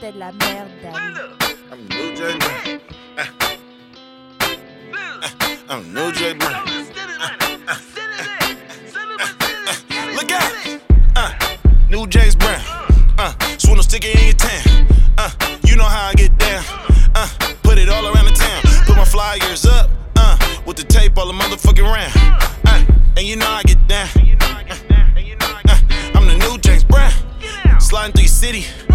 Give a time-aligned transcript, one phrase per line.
[0.00, 0.92] de la merde.
[1.72, 2.80] I'm new J Brown.
[5.68, 6.64] I'm new J Brown.
[10.14, 10.80] Look out!
[11.16, 11.56] Uh,
[11.90, 12.60] new James Brown.
[13.18, 14.86] Uh, swindle sticker in your tan.
[15.16, 15.30] Uh,
[15.64, 16.62] you know how I get down.
[17.14, 17.28] Uh,
[17.62, 18.62] put it all around the town.
[18.86, 19.90] Put my flyers up.
[20.16, 22.12] Uh, with the tape all the motherfucking round.
[22.64, 22.84] Uh,
[23.16, 24.08] and you know I get down.
[24.40, 25.78] Uh,
[26.14, 27.12] I'm the new James Brown.
[27.80, 28.87] Sliding through your city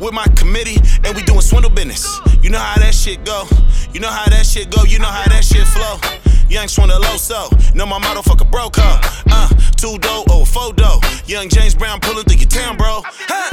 [0.00, 2.18] with my committee, and we doing swindle business.
[2.42, 3.44] You know how that shit go.
[3.92, 4.84] You know how that shit go.
[4.84, 6.00] You know how that shit flow.
[6.48, 7.48] Young swindle so.
[7.74, 9.00] Know my motto, fuck a broke hoe.
[9.30, 11.00] Uh, two dough or four dough.
[11.26, 13.02] Young James Brown pulling through your town, bro.
[13.04, 13.49] Huh?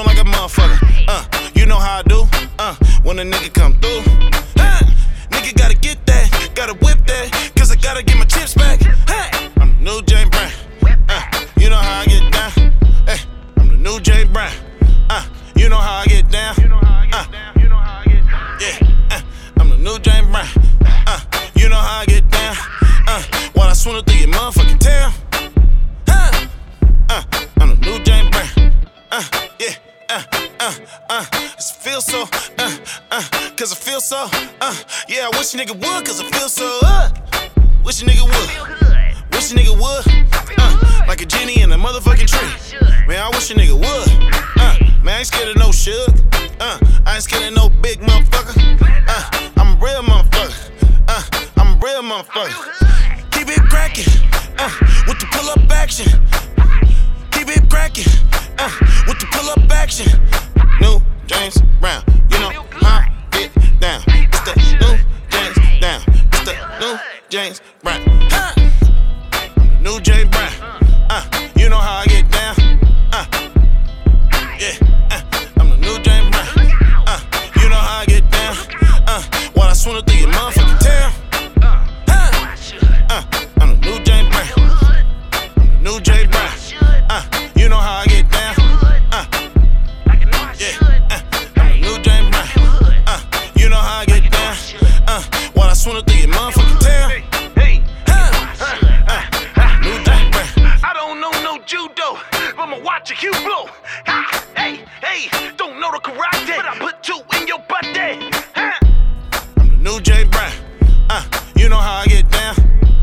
[0.00, 0.78] On like a motherfucker.
[1.08, 2.24] Uh, you know how I do.
[2.58, 4.00] Uh, when a nigga come through.
[4.56, 4.80] Uh,
[5.30, 8.80] nigga gotta get that, gotta whip that, cause I gotta get my chips back.
[8.80, 10.50] Hey, I'm the new James Brown.
[11.08, 12.50] Uh, you know how I get down.
[13.06, 13.18] Hey,
[13.58, 14.52] I'm the new James Brown.
[15.10, 16.54] Uh, you know how I get down.
[17.12, 17.26] Uh,
[18.60, 18.78] yeah,
[19.10, 19.20] uh,
[19.58, 20.48] I'm the new James Brown.
[21.06, 21.20] Uh,
[21.56, 22.56] you know how I get down.
[23.06, 25.12] Uh, while I swindle through your motherfucking town.
[26.06, 26.46] Huh?
[27.08, 27.22] Uh,
[27.60, 28.72] I'm the new James Brown.
[29.10, 29.24] Uh,
[29.58, 29.74] yeah,
[30.10, 30.22] uh,
[30.60, 30.74] uh,
[31.08, 31.26] uh.
[31.32, 32.22] It feels so,
[32.58, 32.76] uh,
[33.10, 33.22] uh,
[33.56, 34.28] cause I feel so,
[34.60, 34.76] uh.
[35.08, 37.10] Yeah, I wish a nigga would, cause I feel so, uh.
[37.84, 39.32] Wish a nigga would.
[39.32, 40.04] Wish a nigga would.
[40.58, 43.06] Uh, like a genie in a motherfucking tree.
[43.06, 44.34] Man, I wish a nigga would.
[44.56, 46.10] Uh, man, I ain't scared of no shug.
[46.60, 48.78] Uh, I ain't scared of no big motherfucker.
[49.08, 50.70] Uh, I'm a real motherfucker.
[51.08, 51.22] Uh,
[51.56, 53.30] I'm a real motherfucker.
[53.30, 54.06] Keep it cracking.
[54.58, 54.70] Uh,
[55.06, 56.29] with the pull up action.
[67.30, 68.02] James Brown.
[68.28, 68.52] Huh?
[69.56, 70.52] I'm the new James Brown.
[71.08, 71.24] Uh,
[71.54, 72.56] you know how I get down.
[73.12, 73.24] Uh,
[74.58, 74.74] yeah.
[75.12, 75.22] Uh,
[75.60, 76.48] I'm the new James Brown.
[77.06, 77.20] Uh,
[77.62, 78.56] you know how I get down.
[79.06, 79.22] Uh,
[79.54, 81.12] while I swindle through your motherfucking town.
[82.08, 82.42] Huh?
[83.08, 83.22] Uh,
[83.60, 84.50] I'm the new James Brown.
[85.32, 86.50] I'm the new James Brown.
[87.10, 87.22] Uh,
[87.54, 88.56] you know how I get down.
[89.12, 89.24] Uh,
[90.58, 91.06] yeah.
[91.08, 91.22] Uh,
[91.58, 92.48] I'm the new James Brown.
[93.06, 93.20] Uh,
[93.54, 94.56] you know how I get down.
[95.06, 95.22] Uh,
[95.54, 96.19] while I swindle through
[104.56, 107.84] Hey, hey, don't know the karate, but I put two in your butt.
[108.54, 108.78] Ha.
[109.58, 110.52] I'm the new James Brown.
[111.08, 111.24] Uh,
[111.56, 112.54] you know how I get down.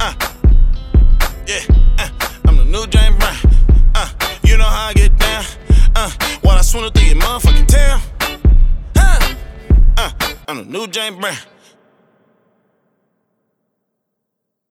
[0.00, 0.14] Uh,
[1.46, 1.60] yeah.
[1.98, 2.08] Uh,
[2.46, 3.36] I'm the new James Brown.
[3.94, 4.08] Uh,
[4.44, 5.44] you know how I get down.
[5.96, 6.10] Uh,
[6.42, 8.00] while I swindle through your motherfucking town.
[8.96, 9.34] Huh?
[9.96, 10.10] Uh,
[10.46, 11.36] I'm the new James Brown.